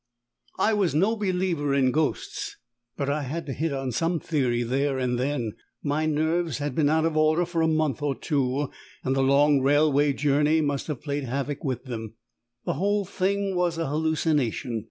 [0.57, 2.57] I was no believer in ghosts,
[2.97, 5.53] but I had to hit on some theory there and then.
[5.83, 8.71] My nerves had been out of order for a month or two,
[9.03, 12.15] and the long railway journey must have played havoc with them.
[12.65, 14.79] The whole thing was a hallucination.